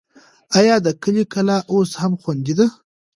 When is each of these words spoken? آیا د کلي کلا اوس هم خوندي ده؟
آیا 0.59 0.75
د 0.85 0.87
کلي 1.03 1.23
کلا 1.33 1.57
اوس 1.73 1.91
هم 2.01 2.13
خوندي 2.21 2.53
ده؟ 2.59 2.67